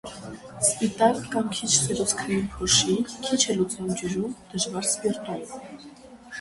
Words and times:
Սպիտակ 0.67 1.19
կամ 1.35 1.51
քիչ 1.57 1.69
սերուցքագույն 1.73 2.49
փոշի, 2.55 2.97
քիչ 3.29 3.39
է 3.55 3.59
լուծվում 3.61 3.95
ջրում, 4.03 4.35
դժվար՝ 4.57 4.93
սպիրտում։ 4.93 5.81